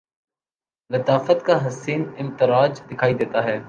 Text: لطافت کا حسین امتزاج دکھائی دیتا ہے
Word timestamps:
لطافت 0.89 1.45
کا 1.45 1.55
حسین 1.67 2.03
امتزاج 2.17 2.81
دکھائی 2.91 3.13
دیتا 3.13 3.43
ہے 3.43 3.57